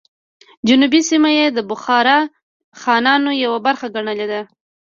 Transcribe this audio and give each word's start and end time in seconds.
جنوبي 0.67 1.01
سیمه 1.09 1.31
یې 1.39 1.45
د 1.51 1.59
بخارا 1.69 2.17
خانانو 2.81 3.31
یوه 3.43 3.59
برخه 3.65 3.87
ګڼل 3.95 4.15
کېده. 4.19 4.41